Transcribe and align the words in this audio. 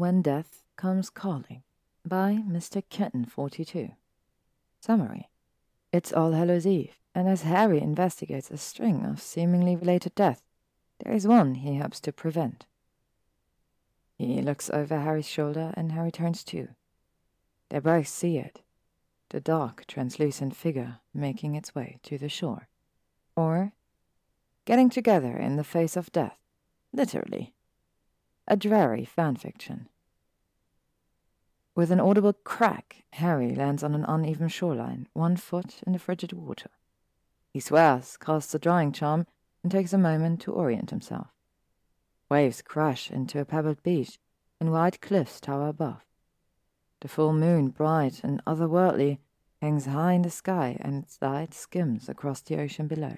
When 0.00 0.22
Death 0.22 0.62
Comes 0.76 1.10
Calling 1.10 1.62
by 2.06 2.38
MysticKitten, 2.48 3.28
42. 3.28 3.90
Summary 4.80 5.28
It's 5.92 6.10
All 6.10 6.32
Hallows 6.32 6.66
Eve, 6.66 6.96
and 7.14 7.28
as 7.28 7.42
Harry 7.42 7.82
investigates 7.82 8.50
a 8.50 8.56
string 8.56 9.04
of 9.04 9.20
seemingly 9.20 9.76
related 9.76 10.14
deaths, 10.14 10.40
there 11.04 11.12
is 11.12 11.26
one 11.26 11.56
he 11.56 11.76
hopes 11.76 12.00
to 12.00 12.12
prevent. 12.12 12.64
He 14.16 14.40
looks 14.40 14.70
over 14.70 15.00
Harry's 15.00 15.28
shoulder, 15.28 15.74
and 15.76 15.92
Harry 15.92 16.10
turns 16.10 16.44
too. 16.44 16.68
They 17.68 17.78
both 17.78 18.08
see 18.08 18.38
it 18.38 18.62
the 19.28 19.38
dark, 19.38 19.84
translucent 19.86 20.56
figure 20.56 21.00
making 21.12 21.56
its 21.56 21.74
way 21.74 21.98
to 22.04 22.16
the 22.16 22.30
shore. 22.30 22.68
Or 23.36 23.72
getting 24.64 24.88
together 24.88 25.36
in 25.36 25.56
the 25.56 25.62
face 25.62 25.94
of 25.94 26.10
death, 26.10 26.38
literally. 26.90 27.52
A 28.48 28.56
Darry 28.56 29.04
fan 29.04 29.36
fiction. 29.36 29.88
With 31.74 31.90
an 31.90 32.00
audible 32.00 32.32
crack, 32.32 33.04
Harry 33.12 33.54
lands 33.54 33.82
on 33.82 33.94
an 33.94 34.04
uneven 34.04 34.48
shoreline, 34.48 35.08
one 35.12 35.36
foot 35.36 35.80
in 35.86 35.92
the 35.92 35.98
frigid 35.98 36.32
water. 36.32 36.70
He 37.52 37.60
swears, 37.60 38.16
casts 38.16 38.54
a 38.54 38.58
drying 38.58 38.92
charm, 38.92 39.26
and 39.62 39.70
takes 39.70 39.92
a 39.92 39.98
moment 39.98 40.40
to 40.42 40.52
orient 40.52 40.90
himself. 40.90 41.28
Waves 42.28 42.62
crash 42.62 43.10
into 43.10 43.40
a 43.40 43.44
pebbled 43.44 43.82
beach, 43.82 44.18
and 44.60 44.72
white 44.72 45.00
cliffs 45.00 45.40
tower 45.40 45.68
above. 45.68 46.04
The 47.00 47.08
full 47.08 47.32
moon, 47.32 47.68
bright 47.68 48.22
and 48.22 48.44
otherworldly, 48.44 49.18
hangs 49.62 49.86
high 49.86 50.12
in 50.12 50.22
the 50.22 50.30
sky, 50.30 50.76
and 50.80 51.02
its 51.02 51.18
light 51.20 51.54
skims 51.54 52.08
across 52.08 52.40
the 52.40 52.60
ocean 52.60 52.86
below. 52.86 53.16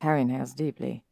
Harry 0.00 0.22
inhales 0.22 0.54
deeply. 0.54 1.04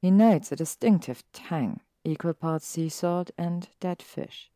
He 0.00 0.10
notes 0.10 0.52
a 0.52 0.56
distinctive 0.56 1.22
tang, 1.32 1.80
equal 2.06 2.34
parts 2.34 2.66
sea 2.66 2.88
salt 2.88 3.30
and 3.36 3.68
dead 3.80 4.00
fish. 4.00 4.50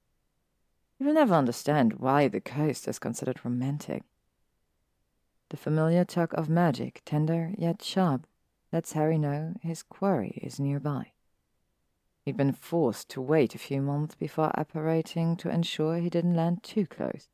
You 0.98 1.06
will 1.06 1.14
never 1.14 1.34
understand 1.34 1.94
why 1.94 2.28
the 2.28 2.40
coast 2.40 2.86
is 2.86 2.98
considered 2.98 3.40
romantic. 3.44 4.04
The 5.48 5.56
familiar 5.56 6.04
tug 6.04 6.32
of 6.34 6.48
magic, 6.48 7.02
tender 7.04 7.52
yet 7.58 7.82
sharp, 7.82 8.26
lets 8.72 8.92
Harry 8.92 9.18
know 9.18 9.54
his 9.62 9.82
quarry 9.82 10.38
is 10.42 10.60
nearby. 10.60 11.12
He'd 12.24 12.36
been 12.36 12.52
forced 12.52 13.08
to 13.10 13.20
wait 13.20 13.54
a 13.54 13.58
few 13.58 13.82
months 13.82 14.14
before 14.14 14.52
apparating 14.56 15.36
to 15.38 15.48
ensure 15.48 15.96
he 15.96 16.10
didn't 16.10 16.36
land 16.36 16.62
too 16.62 16.86
close. 16.86 17.28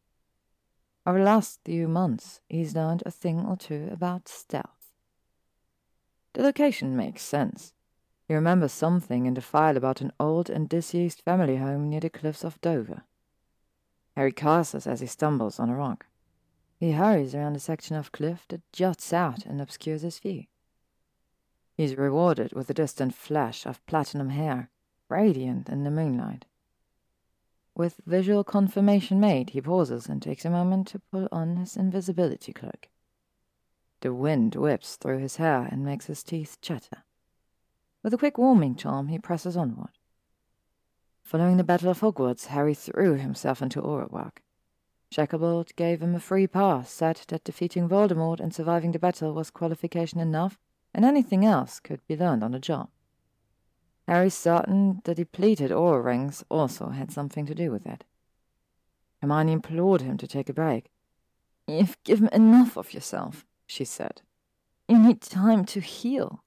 Over 1.04 1.18
the 1.18 1.24
last 1.24 1.60
few 1.64 1.88
months, 1.88 2.40
he's 2.48 2.74
learned 2.74 3.02
a 3.04 3.10
thing 3.10 3.44
or 3.44 3.56
two 3.56 3.88
about 3.92 4.28
stealth. 4.28 4.94
The 6.32 6.42
location 6.42 6.96
makes 6.96 7.22
sense. 7.22 7.74
He 8.26 8.34
remembers 8.34 8.72
something 8.72 9.26
in 9.26 9.34
the 9.34 9.40
file 9.40 9.76
about 9.76 10.00
an 10.00 10.12
old 10.18 10.50
and 10.50 10.68
disused 10.68 11.20
family 11.20 11.56
home 11.58 11.88
near 11.88 12.00
the 12.00 12.10
cliffs 12.10 12.42
of 12.42 12.60
Dover. 12.60 13.04
Harry 14.16 14.32
curses 14.32 14.86
as 14.86 15.00
he 15.00 15.06
stumbles 15.06 15.60
on 15.60 15.70
a 15.70 15.76
rock. 15.76 16.06
He 16.78 16.92
hurries 16.92 17.34
around 17.34 17.56
a 17.56 17.60
section 17.60 17.96
of 17.96 18.12
cliff 18.12 18.44
that 18.48 18.70
juts 18.72 19.12
out 19.12 19.46
and 19.46 19.60
obscures 19.60 20.02
his 20.02 20.18
view. 20.18 20.44
He's 21.76 21.96
rewarded 21.96 22.52
with 22.52 22.68
a 22.68 22.74
distant 22.74 23.14
flash 23.14 23.64
of 23.64 23.84
platinum 23.86 24.30
hair, 24.30 24.70
radiant 25.08 25.68
in 25.68 25.84
the 25.84 25.90
moonlight. 25.90 26.46
With 27.76 28.00
visual 28.06 28.42
confirmation 28.42 29.20
made, 29.20 29.50
he 29.50 29.60
pauses 29.60 30.08
and 30.08 30.20
takes 30.20 30.44
a 30.44 30.50
moment 30.50 30.88
to 30.88 30.98
pull 30.98 31.28
on 31.30 31.56
his 31.56 31.76
invisibility 31.76 32.52
cloak. 32.52 32.88
The 34.00 34.14
wind 34.14 34.54
whips 34.54 34.96
through 34.96 35.18
his 35.18 35.36
hair 35.36 35.68
and 35.70 35.84
makes 35.84 36.06
his 36.06 36.22
teeth 36.22 36.58
chatter. 36.60 37.04
With 38.06 38.14
a 38.14 38.18
quick 38.18 38.38
warming 38.38 38.76
charm, 38.76 39.08
he 39.08 39.18
presses 39.18 39.56
onward. 39.56 39.98
Following 41.24 41.56
the 41.56 41.64
Battle 41.64 41.90
of 41.90 41.98
Hogwarts, 41.98 42.46
Harry 42.46 42.72
threw 42.72 43.14
himself 43.14 43.60
into 43.60 43.82
Auror 43.82 44.08
work. 44.12 44.42
Shacklebolt 45.10 45.74
gave 45.74 46.00
him 46.00 46.14
a 46.14 46.20
free 46.20 46.46
pass, 46.46 46.88
said 46.88 47.22
that 47.26 47.42
defeating 47.42 47.88
Voldemort 47.88 48.38
and 48.38 48.54
surviving 48.54 48.92
the 48.92 49.00
battle 49.00 49.34
was 49.34 49.50
qualification 49.50 50.20
enough, 50.20 50.56
and 50.94 51.04
anything 51.04 51.44
else 51.44 51.80
could 51.80 52.00
be 52.06 52.16
learned 52.16 52.44
on 52.44 52.52
the 52.52 52.60
job. 52.60 52.90
Harry's 54.06 54.34
certain 54.34 55.00
the 55.02 55.12
depleted 55.12 55.72
Auror 55.72 56.04
rings 56.04 56.44
also 56.48 56.90
had 56.90 57.10
something 57.10 57.44
to 57.44 57.56
do 57.56 57.72
with 57.72 57.86
it. 57.86 58.04
Hermione 59.20 59.50
implored 59.50 60.02
him 60.02 60.16
to 60.18 60.28
take 60.28 60.48
a 60.48 60.54
break. 60.54 60.92
You've 61.66 62.00
given 62.04 62.28
enough 62.28 62.76
of 62.76 62.94
yourself, 62.94 63.44
she 63.66 63.84
said. 63.84 64.22
You 64.86 64.96
need 64.96 65.22
time 65.22 65.64
to 65.64 65.80
heal. 65.80 66.44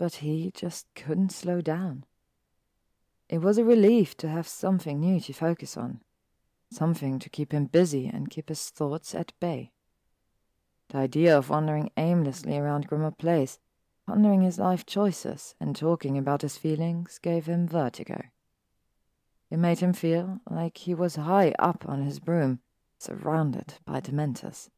But 0.00 0.14
he 0.14 0.50
just 0.54 0.86
couldn't 0.94 1.30
slow 1.30 1.60
down. 1.60 2.06
It 3.28 3.42
was 3.42 3.58
a 3.58 3.64
relief 3.64 4.16
to 4.16 4.28
have 4.28 4.48
something 4.48 4.98
new 4.98 5.20
to 5.20 5.34
focus 5.34 5.76
on, 5.76 6.00
something 6.70 7.18
to 7.18 7.28
keep 7.28 7.52
him 7.52 7.66
busy 7.66 8.06
and 8.06 8.30
keep 8.30 8.48
his 8.48 8.70
thoughts 8.70 9.14
at 9.14 9.38
bay. 9.40 9.72
The 10.88 10.96
idea 10.96 11.36
of 11.36 11.50
wandering 11.50 11.90
aimlessly 11.98 12.56
around 12.56 12.88
Grimmauld 12.88 13.18
Place 13.18 13.58
Pondering 14.06 14.40
his 14.40 14.58
life 14.58 14.86
choices 14.86 15.54
and 15.60 15.76
talking 15.76 16.16
about 16.16 16.40
his 16.40 16.56
feelings 16.56 17.18
gave 17.18 17.44
him 17.44 17.68
vertigo. 17.68 18.22
It 19.50 19.58
made 19.58 19.80
him 19.80 19.92
feel 19.92 20.40
like 20.48 20.78
he 20.78 20.94
was 20.94 21.16
high 21.16 21.54
up 21.58 21.84
on 21.86 22.04
his 22.04 22.20
broom, 22.20 22.60
surrounded 22.96 23.74
by 23.84 24.00
dementors. 24.00 24.70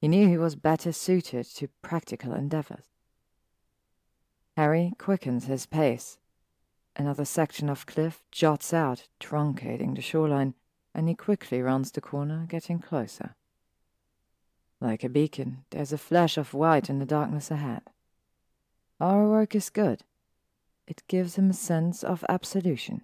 He 0.00 0.08
knew 0.08 0.26
he 0.26 0.36
was 0.36 0.56
better 0.56 0.90
suited 0.90 1.44
to 1.54 1.68
practical 1.80 2.34
endeavors. 2.34 2.90
Harry 4.60 4.92
quickens 4.98 5.46
his 5.46 5.64
pace. 5.64 6.18
Another 6.94 7.24
section 7.24 7.70
of 7.70 7.86
cliff 7.86 8.22
juts 8.30 8.74
out, 8.74 9.08
truncating 9.18 9.96
the 9.96 10.02
shoreline, 10.02 10.52
and 10.94 11.08
he 11.08 11.14
quickly 11.14 11.62
rounds 11.62 11.90
the 11.90 12.02
corner, 12.02 12.44
getting 12.46 12.78
closer. 12.78 13.36
Like 14.78 15.02
a 15.02 15.08
beacon, 15.08 15.64
there's 15.70 15.94
a 15.94 15.96
flash 15.96 16.36
of 16.36 16.52
white 16.52 16.90
in 16.90 16.98
the 16.98 17.06
darkness 17.06 17.50
ahead. 17.50 17.84
Auror 19.00 19.30
work 19.30 19.54
is 19.54 19.70
good. 19.70 20.02
It 20.86 21.04
gives 21.08 21.36
him 21.36 21.48
a 21.48 21.54
sense 21.54 22.04
of 22.04 22.22
absolution. 22.28 23.00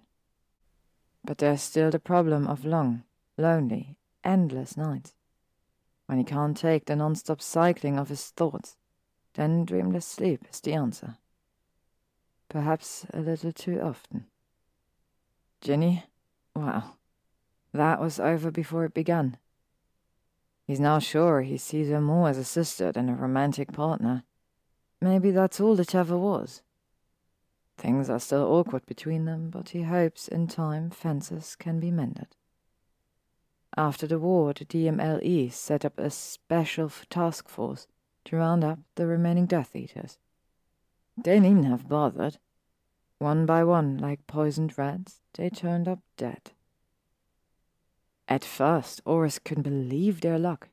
But 1.25 1.39
there's 1.39 1.63
still 1.63 1.89
the 1.89 1.97
problem 1.97 2.45
of 2.45 2.65
long, 2.65 3.01
lonely, 3.35 3.97
endless 4.23 4.77
nights. 4.77 5.15
When 6.05 6.19
he 6.19 6.23
can't 6.23 6.55
take 6.55 6.85
the 6.85 6.95
non-stop 6.95 7.41
cycling 7.41 7.97
of 7.97 8.09
his 8.09 8.27
thoughts, 8.27 8.77
then 9.33 9.65
dreamless 9.65 10.05
sleep 10.05 10.45
is 10.51 10.59
the 10.61 10.73
answer. 10.73 11.17
Perhaps 12.49 13.05
a 13.13 13.19
little 13.19 13.51
too 13.51 13.79
often. 13.81 14.25
Ginny? 15.61 16.05
Well, 16.55 16.97
that 17.73 17.99
was 17.99 18.19
over 18.19 18.51
before 18.51 18.85
it 18.85 18.93
began. 18.93 19.37
He's 20.65 20.79
now 20.79 20.99
sure 20.99 21.41
he 21.41 21.57
sees 21.57 21.89
her 21.89 22.01
more 22.01 22.29
as 22.29 22.37
a 22.37 22.43
sister 22.43 22.91
than 22.91 23.09
a 23.09 23.15
romantic 23.15 23.71
partner. 23.71 24.23
Maybe 25.01 25.31
that's 25.31 25.61
all 25.61 25.79
it 25.79 25.95
ever 25.95 26.17
was. 26.17 26.61
Things 27.77 28.09
are 28.09 28.19
still 28.19 28.51
awkward 28.51 28.85
between 28.85 29.25
them, 29.25 29.49
but 29.49 29.69
he 29.69 29.83
hopes 29.83 30.27
in 30.27 30.47
time 30.47 30.89
fences 30.89 31.55
can 31.55 31.79
be 31.79 31.91
mended. 31.91 32.35
After 33.77 34.07
the 34.07 34.17
war, 34.17 34.53
the 34.53 34.65
DMLE 34.65 35.51
set 35.53 35.85
up 35.85 35.99
a 35.99 36.09
special 36.09 36.91
task 37.09 37.47
force 37.47 37.87
to 38.25 38.35
round 38.35 38.63
up 38.63 38.79
the 38.95 39.05
remaining 39.05 39.45
Death 39.45 39.75
Eaters. 39.75 40.17
They 41.17 41.39
needn't 41.39 41.65
have 41.65 41.89
bothered. 41.89 42.37
One 43.17 43.47
by 43.47 43.63
one, 43.63 43.97
like 43.97 44.27
poisoned 44.27 44.77
rats, 44.77 45.21
they 45.33 45.49
turned 45.49 45.87
up 45.87 45.99
dead. 46.15 46.51
At 48.27 48.45
first, 48.45 49.03
Aurors 49.05 49.43
couldn't 49.43 49.63
believe 49.63 50.21
their 50.21 50.37
luck. 50.37 50.69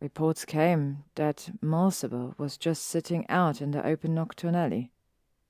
Reports 0.00 0.44
came 0.44 1.04
that 1.16 1.50
Mulciber 1.60 2.38
was 2.38 2.56
just 2.56 2.84
sitting 2.84 3.28
out 3.28 3.60
in 3.60 3.72
the 3.72 3.84
open 3.84 4.14
Knockturn 4.14 4.54
Alley. 4.54 4.92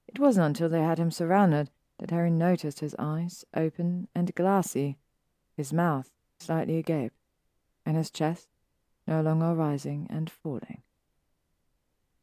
It 0.09 0.19
wasn't 0.19 0.47
until 0.47 0.69
they 0.69 0.83
had 0.83 0.99
him 0.99 1.11
surrounded 1.11 1.71
that 1.99 2.13
Harry 2.13 2.31
noticed 2.31 2.81
his 2.81 2.95
eyes 2.99 3.45
open 3.55 4.09
and 4.15 4.35
glassy, 4.35 4.99
his 5.57 5.73
mouth 5.73 6.11
slightly 6.39 6.79
agape, 6.79 7.13
and 7.85 7.97
his 7.97 8.11
chest 8.11 8.49
no 9.07 9.21
longer 9.21 9.55
rising 9.55 10.07
and 10.09 10.31
falling. 10.31 10.83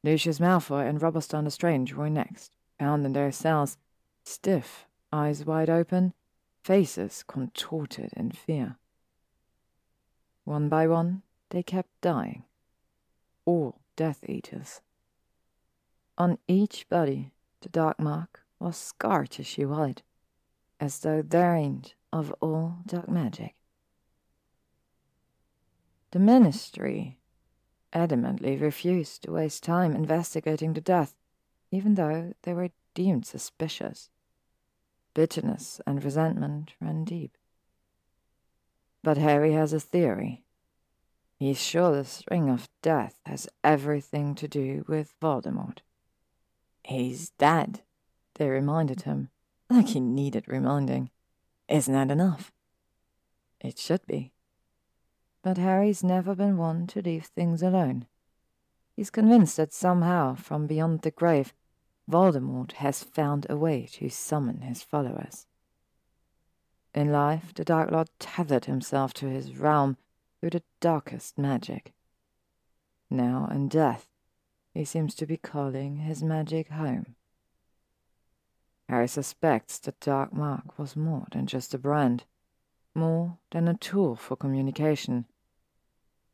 Lucius 0.03 0.39
Malfoy 0.39 0.87
and 0.87 0.99
Rabastan 0.99 1.45
Lestrange 1.45 1.93
were 1.93 2.09
next, 2.09 2.57
found 2.77 3.05
in 3.05 3.13
their 3.13 3.31
cells, 3.31 3.77
stiff, 4.23 4.85
eyes 5.13 5.45
wide 5.45 5.69
open, 5.69 6.13
faces 6.63 7.23
contorted 7.25 8.11
in 8.17 8.31
fear. 8.31 8.77
One 10.43 10.67
by 10.67 10.87
one, 10.87 11.21
they 11.49 11.63
kept 11.63 11.89
dying. 12.01 12.43
All 13.45 13.79
Death 13.95 14.27
Eaters. 14.27 14.81
On 16.17 16.37
each 16.47 16.89
body, 16.89 17.31
the 17.61 17.69
dark 17.69 17.99
mark 17.99 18.41
was 18.59 18.75
scar 18.75 19.25
tissue 19.25 19.69
white, 19.69 20.03
as 20.79 20.99
though 20.99 21.21
drained 21.21 21.93
of 22.11 22.33
all 22.41 22.79
dark 22.85 23.07
magic. 23.07 23.55
The 26.11 26.19
Ministry 26.19 27.17
adamantly 27.93 28.59
refused 28.59 29.23
to 29.23 29.31
waste 29.31 29.63
time 29.63 29.95
investigating 29.95 30.73
the 30.73 30.81
death, 30.81 31.15
even 31.71 31.95
though 31.95 32.33
they 32.43 32.53
were 32.53 32.69
deemed 32.93 33.25
suspicious. 33.25 34.09
bitterness 35.13 35.79
and 35.85 36.03
resentment 36.03 36.73
ran 36.81 37.03
deep. 37.03 37.37
But 39.03 39.17
Harry 39.17 39.53
has 39.53 39.73
a 39.73 39.79
theory. 39.79 40.43
He's 41.37 41.61
sure 41.61 41.93
the 41.95 42.05
string 42.05 42.49
of 42.49 42.69
death 42.81 43.19
has 43.25 43.49
everything 43.63 44.33
to 44.35 44.47
do 44.47 44.85
with 44.87 45.13
Voldemort. 45.21 45.79
He's 46.83 47.31
dead, 47.31 47.81
they 48.35 48.49
reminded 48.49 49.01
him, 49.01 49.29
like 49.69 49.89
he 49.89 49.99
needed 49.99 50.45
reminding. 50.47 51.09
Isn't 51.67 51.93
that 51.93 52.11
enough? 52.11 52.51
It 53.61 53.77
should 53.77 54.05
be. 54.07 54.31
But 55.43 55.57
Harry's 55.57 56.03
never 56.03 56.35
been 56.35 56.57
one 56.57 56.87
to 56.87 57.01
leave 57.01 57.25
things 57.25 57.61
alone. 57.61 58.07
He's 58.95 59.09
convinced 59.09 59.57
that 59.57 59.73
somehow, 59.73 60.35
from 60.35 60.67
beyond 60.67 61.01
the 61.01 61.11
grave, 61.11 61.53
Voldemort 62.09 62.73
has 62.73 63.03
found 63.03 63.45
a 63.49 63.57
way 63.57 63.87
to 63.93 64.09
summon 64.09 64.61
his 64.61 64.83
followers. 64.83 65.45
In 66.95 67.11
life, 67.11 67.53
the 67.53 67.65
Dark 67.65 67.91
Lord 67.91 68.09
tethered 68.19 68.65
himself 68.65 69.13
to 69.15 69.27
his 69.27 69.57
realm 69.57 69.97
through 70.39 70.51
the 70.51 70.63
darkest 70.79 71.37
magic. 71.37 71.93
Now, 73.09 73.49
in 73.51 73.67
death, 73.67 74.07
he 74.73 74.85
seems 74.85 75.13
to 75.15 75.25
be 75.25 75.37
calling 75.37 75.97
his 75.97 76.23
magic 76.23 76.69
home. 76.69 77.15
Harry 78.87 79.07
suspects 79.07 79.79
the 79.79 79.93
Dark 79.99 80.33
Mark 80.33 80.77
was 80.77 80.95
more 80.95 81.27
than 81.31 81.47
just 81.47 81.73
a 81.73 81.77
brand, 81.77 82.23
more 82.95 83.37
than 83.51 83.67
a 83.67 83.73
tool 83.73 84.15
for 84.15 84.35
communication. 84.35 85.25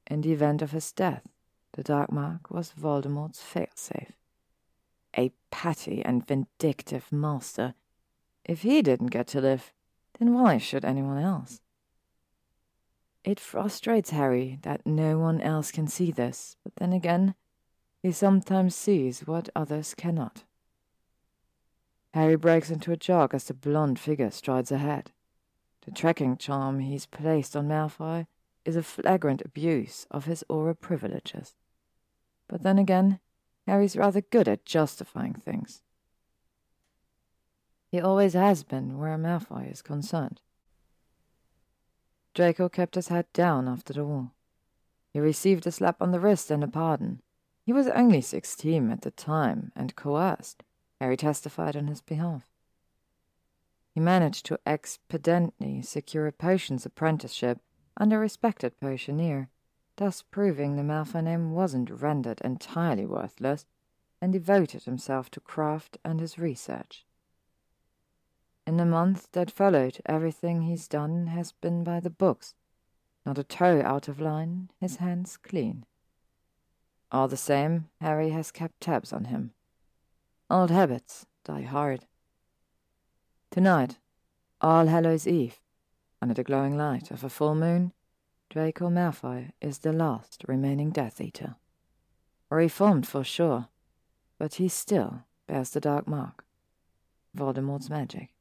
In 0.10 0.22
the 0.22 0.34
event 0.34 0.62
of 0.64 0.72
his 0.72 0.92
death, 0.92 1.28
the 1.74 1.84
Dark 1.84 2.12
Mark 2.12 2.50
was 2.50 2.72
Voldemort's 2.72 3.42
failsafe. 3.42 4.14
A 5.16 5.32
petty 5.52 6.04
and 6.04 6.26
vindictive 6.26 7.12
master. 7.12 7.76
If 8.44 8.64
he 8.64 8.82
didn't 8.82 9.08
get 9.08 9.28
to 9.28 9.42
live, 9.42 9.72
then 10.18 10.34
why 10.34 10.58
should 10.58 10.84
anyone 10.84 11.20
else? 11.20 11.62
It 13.24 13.40
frustrates 13.40 14.10
Harry 14.10 14.58
that 14.64 14.86
no 14.86 15.20
one 15.20 15.42
else 15.42 15.72
can 15.72 15.88
see 15.88 16.12
this, 16.12 16.58
but 16.64 16.76
then 16.78 16.94
again, 16.94 17.36
he 18.02 18.12
sometimes 18.12 18.76
sees 18.76 19.28
what 19.28 19.50
others 19.56 19.94
cannot. 19.94 20.44
Harry 22.14 22.36
breaks 22.36 22.72
into 22.72 22.92
a 22.92 22.98
jog 22.98 23.36
as 23.36 23.44
the 23.44 23.54
blonde 23.54 24.00
figure 24.00 24.32
strides 24.32 24.72
ahead. 24.72 25.12
The 25.86 25.92
tracking 25.92 26.38
charm 26.38 26.80
he's 26.80 27.06
placed 27.06 27.56
on 27.56 27.68
Malfoy 27.68 28.26
is 28.66 28.76
a 28.76 28.84
flagrant 28.84 29.42
abuse 29.44 30.06
of 30.12 30.26
his 30.26 30.44
Auror 30.50 30.80
privileges. 30.80 31.56
But 32.48 32.64
then 32.64 32.78
again, 32.78 33.20
Harry's 33.68 33.96
rather 33.96 34.22
good 34.22 34.48
at 34.48 34.66
justifying 34.66 35.34
things. 35.34 35.82
He 37.92 38.00
always 38.00 38.34
has 38.34 38.64
been 38.64 38.98
where 38.98 39.18
Malfoy 39.18 39.72
is 39.72 39.82
concerned. 39.82 40.42
Draco 42.34 42.70
kept 42.70 42.96
his 42.96 43.08
head 43.08 43.26
down 43.34 43.68
after 43.68 43.94
the 43.94 44.06
war. 44.06 44.32
He 45.12 45.20
received 45.20 45.66
a 45.66 45.72
slap 45.72 46.02
on 46.02 46.12
the 46.12 46.20
wrist 46.20 46.52
and 46.52 46.64
a 46.64 46.68
pardon. 46.68 47.22
He 47.66 47.74
was 47.74 47.88
only 47.88 48.22
sixteen 48.22 48.92
at 48.92 49.02
the 49.02 49.12
time 49.12 49.72
and 49.76 49.96
coerced, 49.96 50.64
Harry 51.00 51.18
testified 51.18 51.76
on 51.76 51.88
his 51.88 52.02
behalf. 52.02 52.50
He 53.94 54.00
managed 54.00 54.46
to 54.46 54.60
expediently 54.66 55.84
secure 55.84 56.28
a 56.28 56.32
potions 56.32 56.86
apprenticeship 56.86 57.60
under 57.98 58.18
a 58.18 58.20
respected 58.20 58.80
potioneer, 58.80 59.50
thus 59.98 60.22
proving 60.22 60.76
the 60.76 60.84
Malfoy 60.84 61.24
name 61.24 61.52
wasn't 61.52 61.90
rendered 61.90 62.42
entirely 62.42 63.06
worthless, 63.06 63.66
and 64.22 64.34
devoted 64.34 64.84
himself 64.84 65.30
to 65.32 65.40
craft 65.40 65.98
and 66.04 66.20
his 66.20 66.38
research. 66.38 67.06
In 68.68 68.78
the 68.78 68.86
month 68.86 69.32
that 69.32 69.50
followed, 69.50 70.00
everything 70.06 70.62
he's 70.62 70.88
done 70.88 71.28
has 71.28 71.54
been 71.54 71.84
by 71.84 72.00
the 72.00 72.10
books. 72.10 72.54
Not 73.26 73.38
a 73.38 73.44
toe 73.44 73.82
out 73.84 74.08
of 74.08 74.20
line, 74.20 74.70
his 74.80 74.98
hands 74.98 75.38
clean. 75.38 75.86
All 77.12 77.28
the 77.28 77.38
same, 77.38 77.90
Harry 78.00 78.30
has 78.30 78.52
kept 78.52 78.82
tabs 78.82 79.12
on 79.12 79.26
him. 79.26 79.52
Old 80.50 80.70
habits 80.70 81.26
die 81.44 81.64
hard. 81.64 82.06
Tonight, 83.50 83.98
All 84.62 84.86
Hallows 84.86 85.26
Eve, 85.26 85.60
under 86.22 86.34
the 86.34 86.44
glowing 86.44 86.78
light 86.78 87.12
of 87.12 87.24
a 87.24 87.30
full 87.30 87.56
moon, 87.56 87.94
Draco 88.50 88.90
Malfoy 88.90 89.52
is 89.62 89.80
the 89.80 89.94
last 89.94 90.44
remaining 90.48 90.90
Death 90.90 91.22
Eater. 91.22 91.56
Reformed 92.50 93.08
for 93.08 93.24
sure, 93.24 93.68
but 94.38 94.56
he 94.56 94.68
still 94.68 95.24
bears 95.48 95.70
the 95.70 95.80
dark 95.80 96.08
mark. 96.08 96.44
Voldemort's 97.36 97.90
magic. 97.90 98.34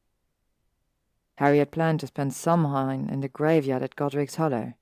Harry 1.37 1.59
had 1.59 1.71
planned 1.71 2.01
to 2.01 2.07
spend 2.07 2.33
Samhain 2.33 3.09
in 3.09 3.21
the 3.21 3.29
graveyard 3.29 3.83
at 3.83 3.97
Godric's 3.97 4.37
Hollow. 4.37 4.75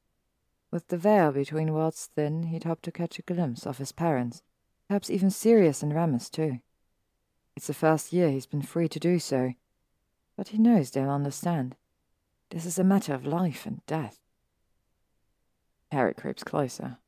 With 0.70 0.88
the 0.88 0.96
veil 0.96 1.32
between 1.32 1.74
worlds 1.74 2.08
thin, 2.14 2.44
he'd 2.44 2.64
hoped 2.64 2.84
to 2.84 2.92
catch 2.92 3.18
a 3.18 3.22
glimpse 3.22 3.66
of 3.66 3.78
his 3.78 3.92
parents, 3.92 4.42
perhaps 4.88 5.10
even 5.10 5.30
Sirius 5.30 5.82
and 5.82 5.94
Remus, 5.94 6.30
too. 6.30 6.60
It's 7.56 7.66
the 7.66 7.74
first 7.74 8.12
year 8.12 8.30
he's 8.30 8.46
been 8.46 8.62
free 8.62 8.88
to 8.88 9.00
do 9.00 9.18
so, 9.18 9.54
but 10.36 10.48
he 10.48 10.58
knows 10.58 10.90
they'll 10.90 11.10
understand. 11.10 11.76
This 12.50 12.64
is 12.64 12.78
a 12.78 12.84
matter 12.84 13.14
of 13.14 13.26
life 13.26 13.66
and 13.66 13.84
death. 13.86 14.20
Harry 15.90 16.14
creeps 16.14 16.44
closer. 16.44 16.98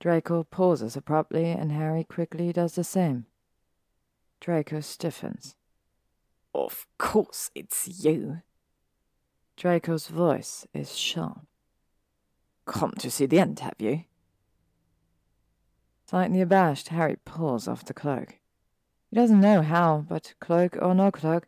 Draco 0.00 0.42
pauses 0.44 0.96
abruptly, 0.96 1.50
and 1.50 1.70
Harry 1.70 2.04
quickly 2.04 2.52
does 2.52 2.74
the 2.74 2.84
same. 2.84 3.26
Draco 4.40 4.80
stiffens. 4.80 5.54
Of 6.54 6.86
course 6.98 7.50
it's 7.54 8.04
you. 8.04 8.42
Draco's 9.56 10.08
voice 10.08 10.66
is 10.74 10.96
sharp. 10.96 11.46
Come 12.66 12.92
to 12.98 13.10
see 13.10 13.26
the 13.26 13.38
end, 13.38 13.60
have 13.60 13.76
you? 13.78 14.04
Slightly 16.08 16.40
abashed, 16.40 16.88
Harry 16.88 17.16
pulls 17.24 17.68
off 17.68 17.84
the 17.84 17.94
cloak. 17.94 18.38
He 19.10 19.16
doesn't 19.16 19.40
know 19.40 19.62
how, 19.62 20.04
but 20.08 20.34
cloak 20.40 20.76
or 20.80 20.94
no 20.94 21.10
cloak, 21.10 21.46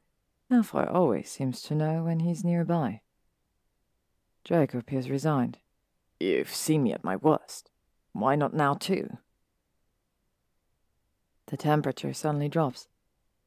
Malfoy 0.54 0.88
always 0.92 1.28
seems 1.28 1.62
to 1.62 1.74
know 1.74 2.04
when 2.04 2.20
he's 2.20 2.44
nearby. 2.44 3.00
Draco 4.44 4.78
appears 4.78 5.10
resigned. 5.10 5.58
You've 6.20 6.54
seen 6.54 6.84
me 6.84 6.92
at 6.92 7.02
my 7.02 7.16
worst. 7.16 7.70
Why 8.12 8.36
not 8.36 8.54
now, 8.54 8.74
too? 8.74 9.18
The 11.46 11.56
temperature 11.56 12.12
suddenly 12.12 12.48
drops, 12.48 12.86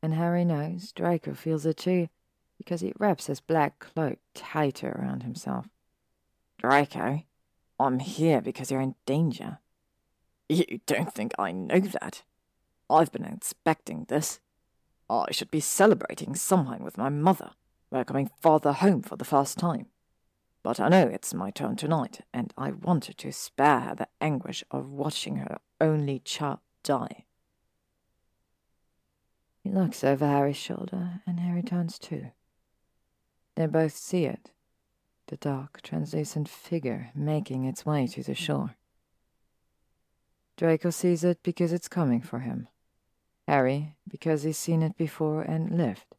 and 0.01 0.13
Harry 0.15 0.43
knows 0.43 0.91
Draco 0.91 1.33
feels 1.33 1.65
it 1.65 1.77
too, 1.77 2.09
because 2.57 2.81
he 2.81 2.93
wraps 2.99 3.27
his 3.27 3.39
black 3.39 3.79
cloak 3.79 4.19
tighter 4.33 4.91
around 4.91 5.23
himself. 5.23 5.67
Draco, 6.57 7.23
I'm 7.79 7.99
here 7.99 8.41
because 8.41 8.69
you're 8.69 8.81
in 8.81 8.95
danger. 9.05 9.59
You 10.49 10.81
don't 10.85 11.13
think 11.13 11.33
I 11.39 11.53
know 11.53 11.79
that? 11.79 12.23
I've 12.89 13.13
been 13.13 13.25
expecting 13.25 14.05
this. 14.09 14.41
I 15.09 15.31
should 15.31 15.51
be 15.51 15.59
celebrating 15.59 16.35
Samhain 16.35 16.83
with 16.83 16.97
my 16.97 17.09
mother, 17.09 17.51
welcoming 17.91 18.29
father 18.41 18.73
home 18.73 19.01
for 19.01 19.15
the 19.15 19.25
first 19.25 19.57
time. 19.57 19.87
But 20.63 20.79
I 20.79 20.89
know 20.89 21.07
it's 21.07 21.33
my 21.33 21.49
turn 21.49 21.77
tonight, 21.77 22.21
and 22.33 22.53
I 22.57 22.71
wanted 22.71 23.17
to 23.19 23.31
spare 23.31 23.79
her 23.81 23.95
the 23.95 24.07
anguish 24.19 24.63
of 24.69 24.89
watching 24.89 25.37
her 25.37 25.59
only 25.79 26.19
child 26.19 26.59
die. 26.83 27.25
He 29.63 29.69
looks 29.69 30.03
over 30.03 30.25
Harry's 30.25 30.57
shoulder, 30.57 31.21
and 31.25 31.39
Harry 31.39 31.63
turns 31.63 31.97
too. 31.97 32.31
They 33.55 33.65
both 33.65 33.95
see 33.95 34.25
it 34.25 34.51
the 35.27 35.37
dark, 35.37 35.81
translucent 35.81 36.47
figure 36.47 37.11
making 37.13 37.65
its 37.65 37.85
way 37.85 38.07
to 38.07 38.23
the 38.23 38.33
shore. 38.33 38.75
Draco 40.55 40.89
sees 40.89 41.23
it 41.23 41.39
because 41.43 41.73
it's 41.73 41.89
coming 41.89 42.21
for 42.21 42.39
him. 42.39 42.69
Harry, 43.47 43.95
because 44.07 44.43
he's 44.43 44.57
seen 44.57 44.83
it 44.83 44.97
before 44.97 45.41
and 45.41 45.77
lived. 45.77 46.15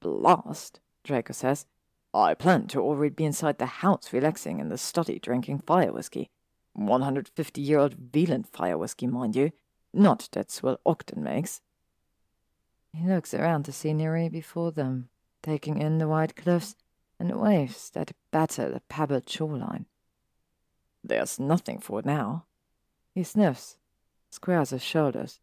Blast, 0.00 0.80
Draco 1.02 1.32
says. 1.32 1.66
I 2.14 2.34
planned 2.34 2.70
to 2.70 2.80
already 2.80 3.14
be 3.14 3.24
inside 3.24 3.58
the 3.58 3.66
house 3.66 4.12
relaxing 4.12 4.60
in 4.60 4.68
the 4.68 4.78
study 4.78 5.18
drinking 5.18 5.58
fire 5.60 5.92
whiskey. 5.92 6.30
150 6.74 7.60
year 7.60 7.78
old 7.78 8.12
Veland 8.12 8.46
fire 8.46 8.78
whiskey, 8.78 9.06
mind 9.06 9.34
you. 9.34 9.50
Not 9.92 10.28
that 10.32 10.50
Swill 10.50 10.78
Ogden 10.86 11.22
makes. 11.22 11.60
He 12.92 13.06
looks 13.06 13.34
around 13.34 13.64
the 13.64 13.72
scenery 13.72 14.28
before 14.28 14.72
them, 14.72 15.08
taking 15.42 15.80
in 15.80 15.98
the 15.98 16.08
white 16.08 16.36
cliffs 16.36 16.76
and 17.18 17.34
waves 17.40 17.90
that 17.90 18.12
batter 18.30 18.70
the 18.70 18.80
pebbled 18.88 19.28
shoreline. 19.28 19.86
There's 21.02 21.38
nothing 21.38 21.78
for 21.78 22.00
it 22.00 22.06
now. 22.06 22.44
He 23.14 23.22
sniffs, 23.22 23.78
squares 24.30 24.70
his 24.70 24.82
shoulders. 24.82 25.40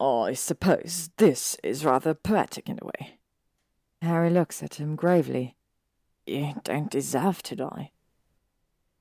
I 0.00 0.32
suppose 0.32 1.10
this 1.18 1.56
is 1.62 1.84
rather 1.84 2.14
poetic 2.14 2.68
in 2.70 2.78
a 2.80 2.86
way. 2.86 3.18
Harry 4.00 4.30
looks 4.30 4.62
at 4.62 4.76
him 4.76 4.96
gravely. 4.96 5.56
You 6.26 6.54
don't 6.64 6.90
deserve 6.90 7.42
to 7.44 7.56
die. 7.56 7.92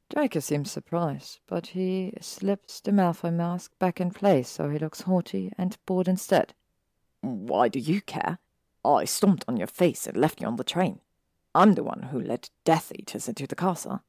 Draco 0.10 0.40
seems 0.40 0.72
surprised, 0.72 1.40
but 1.48 1.68
he 1.68 2.14
slips 2.20 2.82
the 2.82 2.92
Malfoy 2.92 3.32
mask 3.32 3.72
back 3.80 4.02
in 4.02 4.12
place 4.12 4.50
so 4.50 4.70
he 4.70 4.80
looks 4.80 5.02
haughty 5.02 5.54
and 5.58 5.78
bored 5.86 6.08
instead. 6.08 6.54
Why 7.22 7.70
do 7.70 7.80
you 7.80 8.02
care? 8.02 8.40
I 8.84 9.06
stomped 9.06 9.46
on 9.48 9.56
your 9.56 9.68
face 9.68 10.06
and 10.06 10.18
left 10.18 10.42
you 10.42 10.48
on 10.48 10.58
the 10.58 10.64
train. 10.64 11.00
I'm 11.56 11.76
the 11.76 11.84
one 11.84 12.10
who 12.12 12.20
led 12.20 12.50
Death 12.66 12.92
Eaters 12.94 13.30
into 13.30 13.48
the 13.48 13.56
castle. 13.56 14.02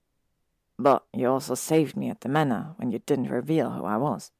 But 0.78 1.04
you 1.12 1.28
also 1.28 1.54
saved 1.54 1.96
me 1.96 2.08
at 2.08 2.22
the 2.22 2.28
manor 2.28 2.74
when 2.76 2.90
you 2.90 2.98
didn't 3.00 3.30
reveal 3.30 3.70
who 3.70 3.84
I 3.84 3.96
was. 3.96 4.32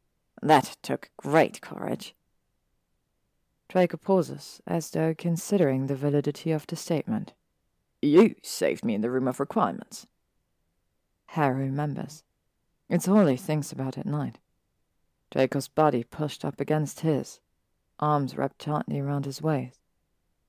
That 0.42 0.76
took 0.82 1.10
great 1.18 1.60
courage. 1.60 2.14
Draco 3.70 3.96
pauses, 3.96 4.60
as 4.66 4.90
though 4.90 5.14
considering 5.16 5.86
the 5.86 5.94
validity 5.94 6.50
of 6.50 6.66
the 6.66 6.74
statement. 6.74 7.34
You 8.02 8.34
saved 8.42 8.84
me 8.84 8.96
in 8.96 9.00
the 9.00 9.12
room 9.12 9.28
of 9.28 9.38
requirements. 9.38 10.08
Harry 11.26 11.66
remembers. 11.66 12.24
It's 12.88 13.06
all 13.06 13.26
he 13.26 13.36
thinks 13.36 13.70
about 13.70 13.96
at 13.96 14.06
night. 14.06 14.38
Draco's 15.30 15.68
body 15.68 16.02
pushed 16.02 16.44
up 16.44 16.60
against 16.60 17.00
his, 17.00 17.38
arms 18.00 18.36
wrapped 18.36 18.58
tightly 18.58 18.98
around 18.98 19.24
his 19.24 19.40
waist, 19.40 19.78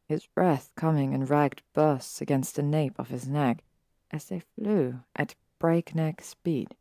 his 0.07 0.25
breath 0.25 0.71
coming 0.75 1.13
in 1.13 1.25
ragged 1.25 1.61
bursts 1.73 2.21
against 2.21 2.55
the 2.55 2.63
nape 2.63 2.97
of 2.97 3.09
his 3.09 3.27
neck 3.27 3.63
as 4.09 4.25
they 4.25 4.39
flew 4.39 5.01
at 5.15 5.35
breakneck 5.59 6.23
speed, 6.23 6.75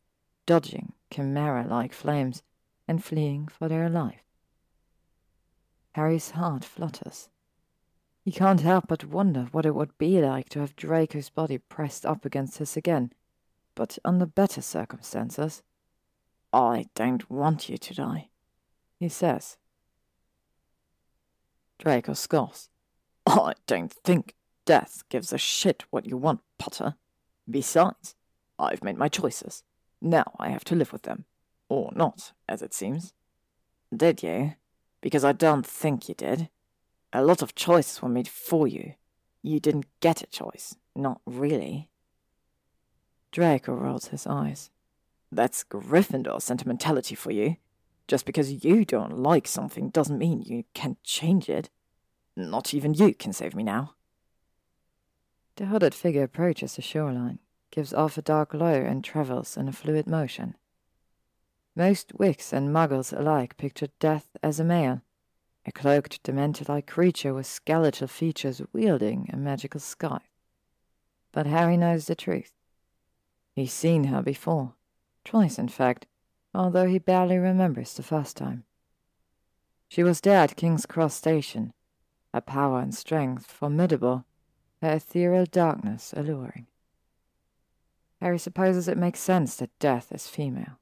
dodging 0.47 0.95
chimera 1.11 1.67
like 1.67 1.93
flames 1.93 2.43
and 2.89 3.05
fleeing 3.05 3.47
for 3.47 3.69
their 3.69 3.91
life. 3.91 4.23
Harry's 5.93 6.31
heart 6.31 6.65
flutters. 6.65 7.29
He 8.23 8.31
can't 8.31 8.61
help 8.61 8.87
but 8.89 9.05
wonder 9.05 9.49
what 9.51 9.67
it 9.67 9.75
would 9.75 9.97
be 9.99 10.21
like 10.21 10.49
to 10.51 10.61
have 10.61 10.77
Draco's 10.77 11.31
body 11.31 11.59
pressed 11.59 12.05
up 12.05 12.25
against 12.25 12.59
his 12.59 12.77
again, 12.77 13.13
but 13.75 13.99
under 14.05 14.27
better 14.27 14.61
circumstances. 14.61 15.63
I 16.53 16.87
don't 16.95 17.31
want 17.31 17.69
you 17.69 17.79
to 17.79 17.95
die, 17.95 18.29
he 18.99 19.09
says. 19.09 19.57
Draco 21.79 22.13
scoffs. 22.13 22.69
I 23.27 23.55
don't 23.67 23.93
think 23.93 24.35
death 24.67 25.03
gives 25.09 25.33
a 25.33 25.39
shit 25.39 25.85
what 25.91 26.07
you 26.07 26.17
want, 26.17 26.41
Potter. 26.59 26.95
Besides, 27.49 28.15
I've 28.59 28.85
made 28.85 28.99
my 28.99 29.09
choices. 29.09 29.65
Now 30.01 30.35
I 30.39 30.51
have 30.51 30.65
to 30.65 30.75
live 30.75 30.93
with 30.93 31.03
them. 31.03 31.25
Or 31.69 31.91
not, 31.95 32.33
as 32.49 32.63
it 32.63 32.75
seems. 32.75 33.15
Did 33.97 34.23
you? 34.23 34.55
Because 35.01 35.25
I 35.25 35.33
don't 35.33 35.67
think 35.67 36.09
you 36.09 36.15
did. 36.15 36.49
A 37.13 37.25
lot 37.25 37.43
of 37.43 37.55
choices 37.55 38.03
were 38.03 38.09
made 38.09 38.29
for 38.29 38.69
you. 38.69 38.95
You 39.43 39.61
didn't 39.61 39.87
get 40.01 40.23
a 40.23 40.27
choice. 40.27 40.77
Not 40.95 41.21
really. 41.27 41.89
Draco 43.33 43.73
rolls 43.73 44.09
his 44.09 44.27
eyes. 44.27 44.71
That's 45.33 45.65
Gryffindor 45.65 46.43
sentimentality 46.43 47.15
for 47.15 47.31
you. 47.31 47.57
Just 48.09 48.27
because 48.27 48.65
you 48.65 48.85
don't 48.85 49.19
like 49.19 49.47
something 49.47 49.91
doesn't 49.91 50.19
mean 50.19 50.43
you 50.43 50.65
can 50.75 50.97
change 51.05 51.49
it. 51.49 51.71
Not 52.37 52.75
even 52.75 52.95
you 52.95 53.15
can 53.15 53.33
save 53.33 53.55
me 53.55 53.63
now. 53.63 53.95
The 55.57 55.67
hooded 55.67 55.95
figure 55.95 56.25
approaches 56.25 56.75
the 56.75 56.83
shoreline, 56.83 57.39
gives 57.71 57.95
off 57.95 58.19
a 58.19 58.23
dark 58.23 58.51
glow, 58.51 58.75
and 58.75 59.05
travels 59.05 59.57
in 59.57 59.69
a 59.69 59.73
fluid 59.73 60.07
motion. 60.09 60.57
Most 61.77 62.13
Wicks 62.19 62.53
and 62.53 62.71
Muggles 62.71 63.17
alike 63.17 63.57
pictured 63.57 63.93
Death 64.01 64.37
as 64.43 64.59
a 64.59 64.65
male, 64.65 65.03
a 65.65 65.71
cloaked, 65.71 66.23
dementor-like 66.25 66.87
creature 66.87 67.33
with 67.33 67.47
skeletal 67.47 68.09
features 68.09 68.61
wielding 68.73 69.31
a 69.33 69.37
magical 69.37 69.79
scythe. 69.79 70.29
But 71.33 71.47
Harry 71.47 71.77
knows 71.77 72.07
the 72.07 72.17
truth. 72.17 72.51
He's 73.55 73.73
seen 73.73 74.05
her 74.05 74.21
before, 74.21 74.75
twice 75.25 75.59
in 75.59 75.69
fact, 75.69 76.07
although 76.53 76.87
he 76.87 76.99
barely 76.99 77.39
remembers 77.39 77.95
the 77.95 78.03
first 78.03 78.37
time. 78.37 78.65
She 79.89 80.03
was 80.03 80.21
there 80.21 80.39
at 80.41 80.57
King's 80.57 80.87
Cross 80.87 81.15
Station, 81.15 81.73
her 82.35 82.41
power 82.41 82.81
and 82.81 82.95
strength 82.95 83.47
formidable, 83.47 84.25
her 84.83 84.95
ethereal 84.95 85.47
darkness 85.47 86.13
alluring. 86.17 86.67
Harry 88.21 88.39
supposes 88.39 88.89
it 88.89 88.99
makes 88.99 89.21
sense 89.21 89.55
that 89.57 89.79
death 89.79 90.11
is 90.11 90.27
female. 90.27 90.80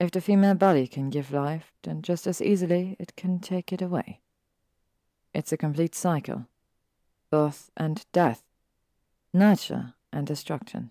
If 0.00 0.12
the 0.12 0.20
female 0.20 0.54
body 0.54 0.86
can 0.86 1.10
give 1.10 1.32
life, 1.32 1.72
then 1.82 2.02
just 2.02 2.26
as 2.26 2.40
easily 2.40 2.96
it 3.00 3.16
can 3.16 3.40
take 3.40 3.72
it 3.72 3.82
away. 3.82 4.20
It's 5.34 5.52
a 5.52 5.56
complete 5.56 5.94
cycle 5.94 6.46
birth 7.30 7.70
and 7.76 8.06
death, 8.12 8.42
nurture 9.34 9.92
and 10.12 10.26
destruction. 10.26 10.90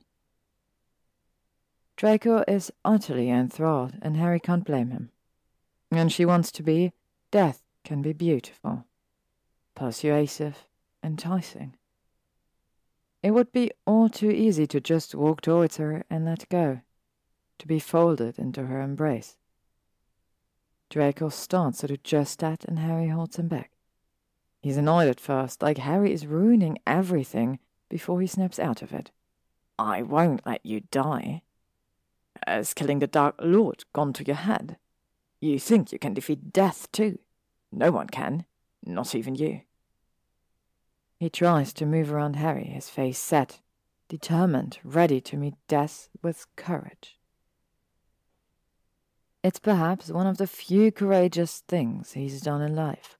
Draco 1.95 2.43
is 2.47 2.71
utterly 2.85 3.29
enthralled, 3.31 3.95
and 4.03 4.15
Harry 4.17 4.39
can't 4.39 4.63
blame 4.63 4.91
him. 4.91 5.09
And 5.89 6.11
she 6.11 6.25
wants 6.25 6.51
to 6.51 6.61
be, 6.61 6.93
death 7.31 7.63
can 7.83 8.03
be 8.03 8.13
beautiful, 8.13 8.85
persuasive, 9.73 10.67
enticing. 11.03 11.75
It 13.23 13.31
would 13.31 13.51
be 13.51 13.71
all 13.87 14.09
too 14.09 14.29
easy 14.29 14.67
to 14.67 14.79
just 14.79 15.15
walk 15.15 15.41
towards 15.41 15.77
her 15.77 16.03
and 16.07 16.25
let 16.25 16.47
go 16.49 16.81
to 17.59 17.67
be 17.67 17.79
folded 17.79 18.37
into 18.37 18.65
her 18.65 18.81
embrace. 18.81 19.37
Draco 20.89 21.29
starts 21.29 21.79
to 21.79 21.87
do 21.87 21.97
just 21.97 22.39
that, 22.39 22.63
and 22.65 22.79
Harry 22.79 23.09
holds 23.09 23.37
him 23.37 23.47
back. 23.47 23.71
He's 24.61 24.77
annoyed 24.77 25.07
at 25.07 25.19
first, 25.19 25.61
like 25.61 25.77
Harry 25.79 26.13
is 26.13 26.25
ruining 26.25 26.77
everything 26.87 27.59
before 27.89 28.21
he 28.21 28.27
snaps 28.27 28.59
out 28.59 28.81
of 28.81 28.93
it. 28.93 29.11
I 29.77 30.01
won't 30.01 30.45
let 30.45 30.65
you 30.65 30.81
die. 30.91 31.41
Has 32.45 32.73
killing 32.73 32.99
the 32.99 33.07
Dark 33.07 33.35
Lord 33.39 33.83
gone 33.93 34.13
to 34.13 34.25
your 34.25 34.35
head? 34.35 34.77
You 35.39 35.59
think 35.59 35.91
you 35.91 35.99
can 35.99 36.13
defeat 36.13 36.51
death, 36.51 36.91
too? 36.91 37.19
No 37.71 37.91
one 37.91 38.07
can, 38.07 38.45
not 38.85 39.13
even 39.13 39.35
you. 39.35 39.61
He 41.19 41.29
tries 41.29 41.73
to 41.73 41.85
move 41.85 42.11
around 42.11 42.35
Harry, 42.35 42.65
his 42.65 42.89
face 42.89 43.19
set, 43.19 43.59
determined, 44.07 44.79
ready 44.83 45.19
to 45.21 45.37
meet 45.37 45.55
death 45.67 46.09
with 46.21 46.45
courage. 46.55 47.16
It's 49.47 49.59
perhaps 49.59 50.09
one 50.09 50.27
of 50.27 50.39
the 50.39 50.45
few 50.45 50.91
courageous 50.91 51.63
things 51.69 52.11
he's 52.11 52.41
done 52.41 52.61
in 52.61 52.75
life. 52.75 53.17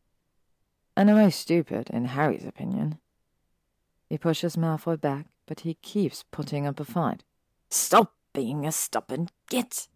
And 0.98 1.08
the 1.08 1.14
most 1.14 1.40
stupid, 1.40 1.90
in 1.90 2.04
Harry's 2.04 2.44
opinion. 2.44 3.00
He 4.10 4.18
pushes 4.18 4.58
Malfoy 4.58 5.00
back, 5.00 5.28
but 5.46 5.62
he 5.62 5.76
keeps 5.76 6.26
putting 6.30 6.68
up 6.68 6.82
a 6.82 6.84
fight. 6.84 7.24
Stop 7.70 8.14
being 8.34 8.66
a 8.66 8.74
stubborn 8.74 9.30
git! 9.50 9.88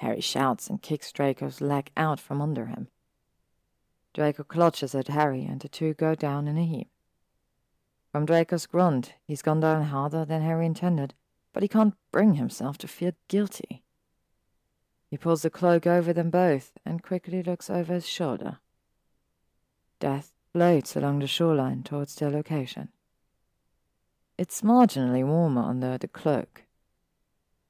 Harry 0.00 0.20
shouts 0.20 0.68
and 0.68 0.82
kicks 0.82 1.10
Draco's 1.10 1.62
leg 1.62 1.90
out 1.96 2.20
from 2.20 2.42
under 2.42 2.66
him. 2.66 2.88
Draco 4.12 4.44
clutches 4.44 4.94
at 4.94 5.08
Harry, 5.08 5.46
and 5.46 5.62
the 5.62 5.70
two 5.70 5.94
go 5.94 6.14
down 6.14 6.48
in 6.48 6.58
a 6.58 6.66
heap. 6.66 6.90
From 8.10 8.26
Draco's 8.26 8.66
grunt, 8.66 9.14
he's 9.26 9.40
gone 9.40 9.60
down 9.60 9.84
harder 9.84 10.26
than 10.26 10.42
Harry 10.42 10.66
intended, 10.66 11.14
but 11.54 11.62
he 11.62 11.68
can't 11.68 11.94
bring 12.10 12.34
himself 12.34 12.76
to 12.76 12.86
feel 12.86 13.12
guilty. 13.28 13.81
He 15.12 15.18
pulls 15.18 15.42
the 15.42 15.50
cloak 15.50 15.86
over 15.86 16.14
them 16.14 16.30
both 16.30 16.72
and 16.86 17.02
quickly 17.02 17.42
looks 17.42 17.68
over 17.68 17.92
his 17.92 18.08
shoulder. 18.08 18.60
Death 20.00 20.32
floats 20.54 20.96
along 20.96 21.18
the 21.18 21.26
shoreline 21.26 21.82
towards 21.82 22.14
their 22.14 22.30
location. 22.30 22.88
It's 24.38 24.62
marginally 24.62 25.22
warmer 25.22 25.60
under 25.60 25.98
the 25.98 26.08
cloak. 26.08 26.62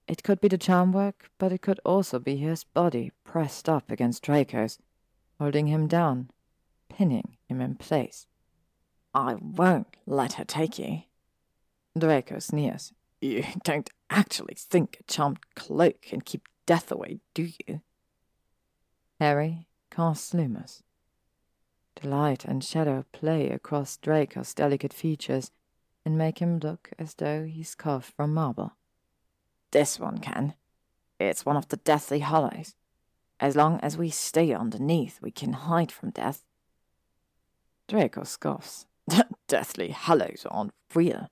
It 0.06 0.22
could 0.22 0.40
be 0.40 0.46
the 0.46 0.56
charm 0.56 0.92
work, 0.92 1.32
but 1.38 1.50
it 1.50 1.62
could 1.62 1.80
also 1.84 2.20
be 2.20 2.36
his 2.36 2.62
body 2.62 3.10
pressed 3.24 3.68
up 3.68 3.90
against 3.90 4.22
Draco's, 4.22 4.78
holding 5.40 5.66
him 5.66 5.88
down, 5.88 6.30
pinning 6.88 7.38
him 7.48 7.60
in 7.60 7.74
place. 7.74 8.28
I 9.14 9.34
won't 9.34 9.96
let 10.06 10.34
her 10.34 10.44
take 10.44 10.78
you. 10.78 11.02
Draco 11.98 12.38
sneers. 12.38 12.92
You 13.20 13.42
don't 13.64 13.90
actually 14.10 14.54
think 14.54 14.98
a 15.00 15.12
charmed 15.12 15.40
cloak 15.56 16.02
can 16.02 16.20
keep 16.20 16.46
death 16.66 16.90
away, 16.90 17.20
do 17.34 17.48
you? 17.66 17.80
Harry 19.20 19.66
casts 19.90 20.32
Lumos. 20.32 20.82
The 22.00 22.08
light 22.08 22.44
and 22.44 22.64
shadow 22.64 23.04
play 23.12 23.50
across 23.50 23.96
Draco's 23.96 24.54
delicate 24.54 24.92
features 24.92 25.50
and 26.04 26.18
make 26.18 26.40
him 26.40 26.58
look 26.58 26.90
as 26.98 27.14
though 27.14 27.44
he's 27.44 27.74
carved 27.74 28.06
from 28.06 28.34
marble. 28.34 28.72
This 29.70 30.00
one 30.00 30.18
can. 30.18 30.54
It's 31.20 31.46
one 31.46 31.56
of 31.56 31.68
the 31.68 31.76
Deathly 31.76 32.20
Hallows. 32.20 32.74
As 33.38 33.56
long 33.56 33.78
as 33.80 33.96
we 33.96 34.10
stay 34.10 34.52
underneath, 34.52 35.20
we 35.20 35.30
can 35.30 35.52
hide 35.52 35.92
from 35.92 36.10
death. 36.10 36.44
Draco 37.88 38.22
scoffs. 38.22 38.86
Deathly 39.48 39.90
Hallows 39.90 40.46
aren't 40.50 40.72
real. 40.94 41.28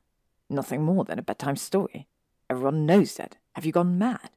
Nothing 0.48 0.82
more 0.82 1.04
than 1.04 1.18
a 1.18 1.22
bedtime 1.22 1.56
story. 1.56 2.08
Everyone 2.48 2.86
knows 2.86 3.14
that. 3.14 3.36
Have 3.54 3.64
you 3.64 3.72
gone 3.72 3.98
mad? 3.98 4.30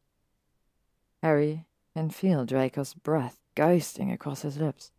Harry 1.23 1.65
can 1.95 2.09
feel 2.09 2.43
Draco's 2.43 2.93
breath 2.93 3.39
ghosting 3.55 4.11
across 4.11 4.41
his 4.41 4.57
lips. 4.57 4.91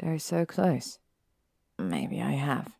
They're 0.00 0.18
so 0.18 0.44
close. 0.44 0.98
Maybe 1.78 2.20
I 2.20 2.32
have. 2.32 2.74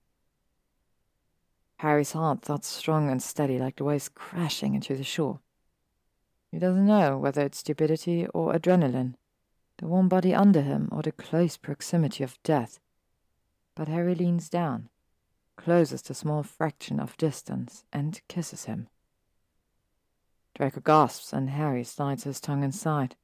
Harry's 1.77 2.13
heart 2.13 2.43
thuds 2.43 2.67
strong 2.67 3.09
and 3.09 3.23
steady 3.23 3.61
like 3.61 3.77
the 3.77 3.85
waves 3.85 4.09
crashing 4.09 4.75
into 4.75 4.97
the 4.97 5.05
shore. 5.05 5.39
He 6.51 6.59
doesn't 6.59 6.85
know 6.85 7.17
whether 7.17 7.43
it's 7.43 7.59
stupidity 7.59 8.27
or 8.35 8.53
adrenaline, 8.53 9.15
the 9.77 9.87
warm 9.87 10.09
body 10.09 10.35
under 10.35 10.63
him 10.63 10.89
or 10.91 11.03
the 11.03 11.13
close 11.13 11.57
proximity 11.57 12.25
of 12.25 12.43
death. 12.43 12.81
but 13.77 13.87
Harry 13.87 14.17
leans 14.17 14.49
down, 14.49 14.89
closes 15.57 16.03
the 16.03 16.13
small 16.13 16.43
fraction 16.43 16.99
of 16.99 17.17
distance, 17.19 17.85
and 17.93 18.21
kisses 18.27 18.65
him. 18.65 18.89
Draco 20.59 20.81
gasps, 20.81 21.33
and 21.33 21.51
Harry 21.51 21.85
slides 21.85 22.25
his 22.25 22.41
tongue 22.41 22.65
inside, 22.65 23.15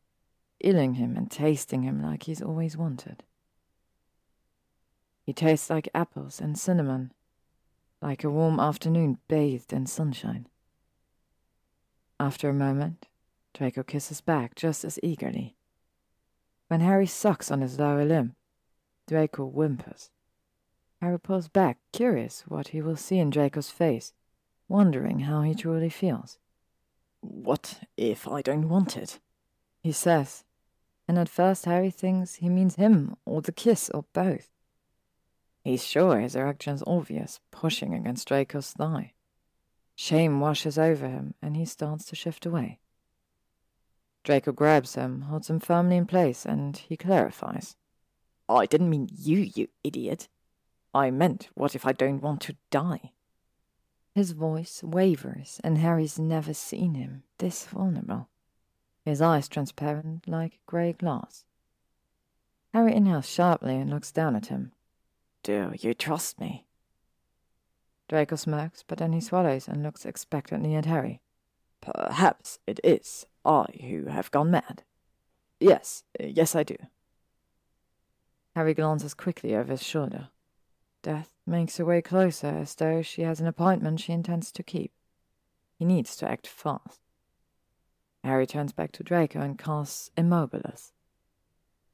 illing 0.60 0.94
him 0.94 1.16
and 1.16 1.28
tasting 1.28 1.82
him 1.82 2.00
like 2.00 2.22
he's 2.22 2.40
always 2.40 2.76
wanted. 2.76 3.24
He 5.24 5.32
tastes 5.32 5.68
like 5.68 5.88
apples 5.92 6.40
and 6.40 6.56
cinnamon, 6.56 7.12
like 8.00 8.22
a 8.22 8.30
warm 8.30 8.60
afternoon 8.60 9.18
bathed 9.26 9.72
in 9.72 9.86
sunshine. 9.86 10.46
After 12.20 12.50
a 12.50 12.54
moment, 12.54 13.08
Draco 13.52 13.82
kisses 13.82 14.20
back 14.20 14.54
just 14.54 14.84
as 14.84 15.00
eagerly. 15.02 15.56
When 16.68 16.82
Harry 16.82 17.06
sucks 17.06 17.50
on 17.50 17.62
his 17.62 17.80
lower 17.80 18.04
limb, 18.04 18.36
Draco 19.08 19.44
whimpers. 19.46 20.10
Harry 21.00 21.18
pulls 21.18 21.48
back, 21.48 21.78
curious 21.92 22.44
what 22.46 22.68
he 22.68 22.80
will 22.80 22.96
see 22.96 23.18
in 23.18 23.30
Draco's 23.30 23.70
face, 23.70 24.12
wondering 24.68 25.20
how 25.20 25.42
he 25.42 25.56
truly 25.56 25.90
feels. 25.90 26.38
What 27.26 27.80
if 27.96 28.28
I 28.28 28.42
don't 28.42 28.68
want 28.68 28.98
it? 28.98 29.18
He 29.82 29.92
says, 29.92 30.44
and 31.08 31.18
at 31.18 31.28
first 31.28 31.64
Harry 31.64 31.90
thinks 31.90 32.36
he 32.36 32.50
means 32.50 32.74
him, 32.74 33.16
or 33.24 33.40
the 33.40 33.52
kiss, 33.52 33.88
or 33.90 34.04
both. 34.12 34.50
He's 35.62 35.84
sure 35.84 36.20
his 36.20 36.36
erection's 36.36 36.82
obvious, 36.86 37.40
pushing 37.50 37.94
against 37.94 38.28
Draco's 38.28 38.72
thigh. 38.72 39.14
Shame 39.94 40.40
washes 40.40 40.78
over 40.78 41.08
him, 41.08 41.34
and 41.40 41.56
he 41.56 41.64
starts 41.64 42.04
to 42.06 42.16
shift 42.16 42.44
away. 42.44 42.78
Draco 44.22 44.52
grabs 44.52 44.94
him, 44.94 45.22
holds 45.22 45.48
him 45.48 45.60
firmly 45.60 45.96
in 45.96 46.06
place, 46.06 46.44
and 46.44 46.76
he 46.76 46.96
clarifies. 46.96 47.76
I 48.48 48.66
didn't 48.66 48.90
mean 48.90 49.08
you, 49.10 49.50
you 49.54 49.68
idiot. 49.82 50.28
I 50.92 51.10
meant, 51.10 51.48
what 51.54 51.74
if 51.74 51.86
I 51.86 51.92
don't 51.92 52.22
want 52.22 52.42
to 52.42 52.56
die? 52.70 53.12
His 54.14 54.30
voice 54.30 54.82
wavers, 54.82 55.60
and 55.64 55.78
Harry's 55.78 56.18
never 56.18 56.54
seen 56.54 56.94
him 56.94 57.24
this 57.38 57.66
vulnerable. 57.66 58.28
His 59.04 59.20
eyes 59.20 59.48
transparent 59.48 60.28
like 60.28 60.60
grey 60.66 60.92
glass. 60.92 61.44
Harry 62.72 62.94
inhales 62.94 63.28
sharply 63.28 63.76
and 63.76 63.90
looks 63.90 64.12
down 64.12 64.36
at 64.36 64.46
him. 64.46 64.72
Do 65.42 65.72
you 65.78 65.94
trust 65.94 66.40
me? 66.40 66.66
Draco 68.08 68.36
smirks, 68.36 68.84
but 68.86 68.98
then 68.98 69.12
he 69.12 69.20
swallows 69.20 69.66
and 69.66 69.82
looks 69.82 70.06
expectantly 70.06 70.74
at 70.74 70.86
Harry. 70.86 71.20
Perhaps 71.80 72.60
it 72.66 72.80
is 72.84 73.26
I 73.44 73.66
who 73.80 74.06
have 74.06 74.30
gone 74.30 74.50
mad. 74.50 74.84
Yes, 75.58 76.04
yes, 76.20 76.54
I 76.54 76.62
do. 76.62 76.76
Harry 78.54 78.74
glances 78.74 79.14
quickly 79.14 79.54
over 79.56 79.72
his 79.72 79.82
shoulder. 79.82 80.28
Death 81.04 81.30
makes 81.44 81.76
her 81.76 81.84
way 81.84 82.00
closer 82.00 82.46
as 82.46 82.74
though 82.74 83.02
she 83.02 83.20
has 83.22 83.38
an 83.38 83.46
appointment 83.46 84.00
she 84.00 84.14
intends 84.14 84.50
to 84.50 84.62
keep. 84.62 84.90
He 85.78 85.84
needs 85.84 86.16
to 86.16 86.26
act 86.26 86.46
fast. 86.46 86.98
Harry 88.24 88.46
turns 88.46 88.72
back 88.72 88.90
to 88.92 89.02
Draco 89.02 89.38
and 89.42 89.58
casts 89.58 90.10
Immobulus. 90.16 90.92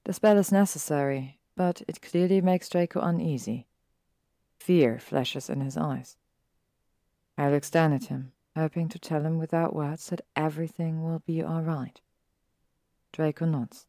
The 0.05 0.13
spell 0.13 0.39
is 0.39 0.53
necessary, 0.53 1.41
but 1.57 1.83
it 1.89 2.01
clearly 2.01 2.41
makes 2.41 2.69
Draco 2.69 3.01
uneasy. 3.01 3.67
Fear 4.61 5.01
flashes 5.01 5.51
in 5.51 5.61
his 5.61 5.77
eyes. 5.77 6.17
Harry 7.37 7.55
looks 7.55 7.69
down 7.69 7.93
at 7.93 8.05
him, 8.05 8.31
hoping 8.55 8.89
to 8.91 8.99
tell 9.01 9.27
him 9.27 9.39
without 9.39 9.75
words 9.75 10.09
that 10.11 10.25
everything 10.37 11.03
will 11.03 11.19
be 11.27 11.43
all 11.43 11.63
right. 11.63 12.01
Draco 13.11 13.45
nods. 13.45 13.87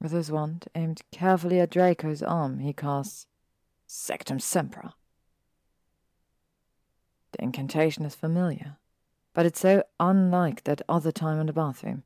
With 0.00 0.12
his 0.12 0.32
wand 0.32 0.68
aimed 0.74 1.02
carefully 1.12 1.60
at 1.60 1.70
Draco's 1.70 2.22
arm, 2.22 2.60
he 2.60 2.72
casts 2.72 3.26
Sectumsempra. 3.88 4.92
The 7.32 7.42
incantation 7.42 8.04
is 8.04 8.14
familiar, 8.14 8.76
but 9.32 9.46
it's 9.46 9.60
so 9.60 9.82
unlike 9.98 10.64
that 10.64 10.82
other 10.88 11.12
time 11.12 11.40
in 11.40 11.46
the 11.46 11.52
bathroom. 11.52 12.04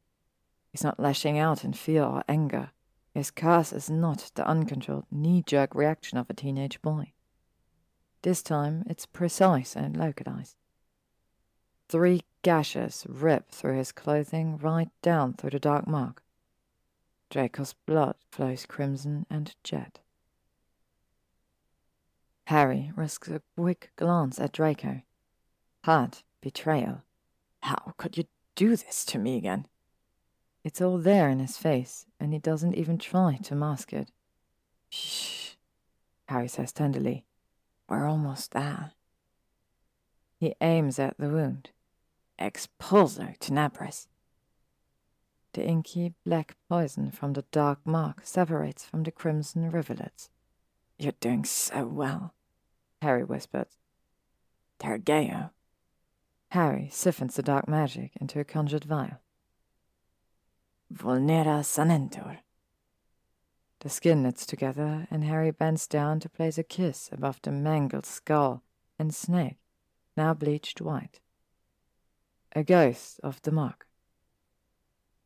He's 0.70 0.84
not 0.84 1.00
lashing 1.00 1.38
out 1.38 1.64
in 1.64 1.72
fear 1.72 2.02
or 2.02 2.22
anger. 2.28 2.70
His 3.14 3.30
curse 3.30 3.72
is 3.72 3.90
not 3.90 4.30
the 4.34 4.46
uncontrolled, 4.46 5.06
knee 5.10 5.42
jerk 5.44 5.74
reaction 5.74 6.18
of 6.18 6.30
a 6.30 6.34
teenage 6.34 6.80
boy. 6.82 7.12
This 8.22 8.42
time 8.42 8.84
it's 8.86 9.06
precise 9.06 9.76
and 9.76 9.96
localized. 9.96 10.56
Three 11.88 12.22
gashes 12.42 13.06
rip 13.08 13.50
through 13.50 13.78
his 13.78 13.92
clothing 13.92 14.58
right 14.58 14.90
down 15.02 15.34
through 15.34 15.50
the 15.50 15.58
dark 15.58 15.86
mark. 15.86 16.22
Draco's 17.30 17.74
blood 17.86 18.16
flows 18.30 18.66
crimson 18.66 19.26
and 19.30 19.54
jet. 19.62 20.00
Harry 22.48 22.90
risks 22.96 23.28
a 23.28 23.42
quick 23.58 23.90
glance 23.96 24.40
at 24.40 24.52
Draco. 24.52 25.02
Hard 25.84 26.16
betrayal. 26.40 27.02
How 27.62 27.92
could 27.98 28.16
you 28.16 28.24
do 28.54 28.70
this 28.70 29.04
to 29.04 29.18
me 29.18 29.36
again? 29.36 29.66
It's 30.64 30.80
all 30.80 30.96
there 30.96 31.28
in 31.28 31.40
his 31.40 31.58
face, 31.58 32.06
and 32.18 32.32
he 32.32 32.38
doesn't 32.38 32.74
even 32.74 32.96
try 32.96 33.38
to 33.42 33.54
mask 33.54 33.92
it. 33.92 34.10
Shh, 34.88 35.56
Harry 36.30 36.48
says 36.48 36.72
tenderly. 36.72 37.26
We're 37.86 38.08
almost 38.08 38.52
there. 38.52 38.92
He 40.40 40.54
aims 40.62 40.98
at 40.98 41.18
the 41.18 41.28
wound. 41.28 41.68
Expulso 42.38 43.38
tenebris. 43.38 44.06
The 45.52 45.66
inky 45.66 46.14
black 46.24 46.56
poison 46.66 47.10
from 47.10 47.34
the 47.34 47.44
dark 47.52 47.80
mark 47.84 48.22
separates 48.24 48.86
from 48.86 49.02
the 49.02 49.12
crimson 49.12 49.70
rivulets. 49.70 50.30
You're 50.96 51.12
doing 51.20 51.44
so 51.44 51.84
well. 51.84 52.32
Harry 53.02 53.24
whispered. 53.24 53.68
Tergeo. 54.80 55.50
Harry 56.50 56.88
siphons 56.90 57.36
the 57.36 57.42
dark 57.42 57.68
magic 57.68 58.12
into 58.20 58.40
a 58.40 58.44
conjured 58.44 58.84
vial. 58.84 59.20
Vulnera 60.92 61.62
sanentur. 61.62 62.38
The 63.80 63.88
skin 63.88 64.22
knits 64.22 64.46
together, 64.46 65.06
and 65.10 65.22
Harry 65.24 65.50
bends 65.50 65.86
down 65.86 66.18
to 66.20 66.28
place 66.28 66.58
a 66.58 66.64
kiss 66.64 67.10
above 67.12 67.40
the 67.42 67.52
mangled 67.52 68.06
skull 68.06 68.62
and 68.98 69.14
snake, 69.14 69.58
now 70.16 70.34
bleached 70.34 70.80
white. 70.80 71.20
A 72.56 72.64
ghost 72.64 73.20
of 73.22 73.40
the 73.42 73.52
mark. 73.52 73.86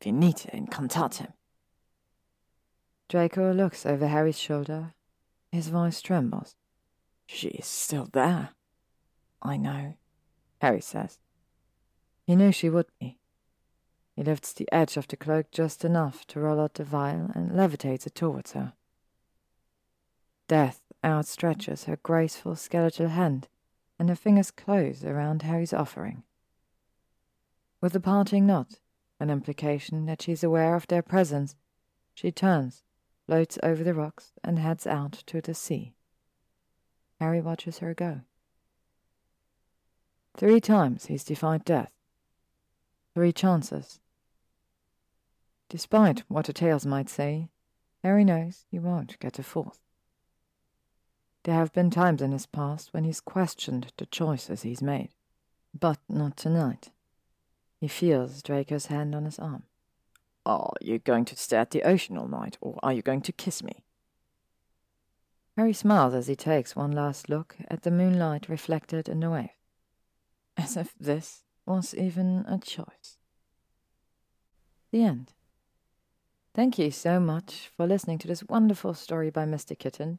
Finite 0.01 0.51
incantatem. 0.53 1.33
Draco 3.09 3.53
looks 3.53 3.87
over 3.87 4.09
Harry's 4.09 4.39
shoulder. 4.39 4.95
His 5.51 5.69
voice 5.69 6.03
trembles. 6.03 6.57
She 7.35 7.49
is 7.49 7.67
still 7.67 8.09
there. 8.13 8.51
I 9.41 9.57
know, 9.57 9.95
Harry 10.61 10.83
says. 10.83 11.19
He 12.25 12.37
knew 12.37 12.53
she 12.53 12.69
would 12.69 12.87
be. 13.01 13.19
He 14.15 14.23
lifts 14.23 14.53
the 14.53 14.71
edge 14.71 14.99
of 14.99 15.09
the 15.09 15.17
cloak 15.17 15.51
just 15.51 15.83
enough 15.83 16.27
to 16.27 16.41
roll 16.41 16.61
out 16.61 16.75
the 16.75 16.85
vial 16.85 17.31
and 17.35 17.53
levitates 17.53 18.07
it 18.07 18.15
towards 18.15 18.53
her. 18.53 18.75
Death 20.47 20.83
outstretches 21.03 21.87
her 21.87 21.97
graceful 21.97 22.55
skeletal 22.55 23.09
hand, 23.09 23.49
and 23.99 24.11
her 24.11 24.15
fingers 24.15 24.51
close 24.51 25.03
around 25.03 25.41
Harry's 25.41 25.73
offering. 25.73 26.25
With 27.81 27.97
a 27.97 28.01
parting 28.01 28.47
nod, 28.47 28.75
an 29.19 29.31
implication 29.31 30.05
that 30.05 30.21
she's 30.21 30.45
aware 30.45 30.77
of 30.77 30.87
their 30.87 31.03
presence, 31.03 31.57
she 32.15 32.31
turns, 32.31 32.85
floats 33.27 33.59
over 33.63 33.83
the 33.83 33.95
rocks, 33.95 34.33
and 34.45 34.59
heads 34.59 34.87
out 34.87 35.13
to 35.27 35.41
the 35.41 35.55
sea. 35.55 35.95
Harry 37.23 37.41
watches 37.41 37.79
her 37.79 37.95
go. 37.95 38.23
Three 40.37 40.61
times 40.61 41.07
he's 41.07 41.23
defied 41.23 41.65
death. 41.65 41.93
Three 43.15 43.33
chances. 43.33 44.01
Despite 45.69 46.25
what 46.27 46.47
the 46.47 46.53
tales 46.53 46.85
might 46.85 47.09
say, 47.09 47.49
Harry 48.03 48.25
knows 48.25 48.65
he 48.73 48.81
won't 48.81 49.21
get 49.21 49.39
a 49.39 49.45
fourth. 49.45 49.79
There 51.45 51.55
have 51.55 51.73
been 51.73 51.91
times 51.91 52.23
in 52.23 52.33
his 52.33 52.47
past 52.47 52.93
when 52.93 53.05
he's 53.05 53.21
questioned 53.21 53.93
the 53.99 54.07
choices 54.07 54.63
he's 54.63 54.83
made, 54.83 55.11
but 55.79 56.01
not 56.09 56.37
tonight. 56.37 56.91
He 57.79 57.87
feels 57.87 58.43
Draco's 58.43 58.87
hand 58.87 59.15
on 59.15 59.27
his 59.27 59.39
arm. 59.39 59.63
Are 60.45 60.73
you 60.81 60.99
going 60.99 61.27
to 61.27 61.37
stare 61.37 61.61
at 61.61 61.71
the 61.71 61.85
ocean 61.85 62.19
all 62.19 62.27
night, 62.27 62.59
or 62.61 62.81
are 62.83 62.93
you 62.93 63.01
going 63.01 63.23
to 63.23 63.33
kiss 63.33 63.63
me? 63.63 63.85
Harry 65.57 65.73
smiles 65.73 66.15
as 66.15 66.29
he 66.29 66.37
takes 66.37 66.75
one 66.75 66.93
last 66.93 67.29
look 67.29 67.57
at 67.69 67.83
the 67.83 67.91
moonlight 67.91 68.49
reflected 68.49 69.09
in 69.09 69.21
the 69.21 69.31
wave. 69.31 69.51
As 70.57 70.77
if 70.77 70.95
this 70.99 71.45
was 71.67 71.95
even 71.95 72.45
a 72.49 72.59
choice. 72.59 73.19
The 74.91 75.05
end. 75.05 75.33
Thank 76.55 76.79
you 76.79 76.91
so 76.91 77.19
much 77.19 77.71
for 77.77 77.87
listening 77.87 78.19
to 78.19 78.29
this 78.29 78.45
wonderful 78.45 78.95
story 78.95 79.31
by 79.31 79.45
MysticKitten. 79.45 80.19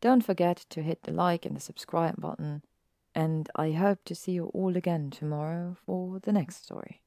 Don't 0.00 0.24
forget 0.24 0.64
to 0.70 0.82
hit 0.82 1.02
the 1.02 1.12
like 1.12 1.46
and 1.46 1.56
the 1.56 1.60
subscribe 1.60 2.20
button, 2.20 2.62
and 3.14 3.50
I 3.54 3.72
hope 3.72 4.00
to 4.06 4.14
see 4.14 4.32
you 4.32 4.46
all 4.54 4.76
again 4.76 5.10
tomorrow 5.10 5.76
for 5.84 6.20
the 6.20 6.32
next 6.32 6.64
story. 6.64 7.03